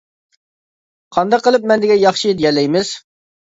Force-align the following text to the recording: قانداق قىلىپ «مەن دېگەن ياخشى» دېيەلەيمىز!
قانداق 1.19 1.45
قىلىپ 1.49 1.69
«مەن 1.75 1.87
دېگەن 1.87 2.03
ياخشى» 2.07 2.35
دېيەلەيمىز! 2.43 2.99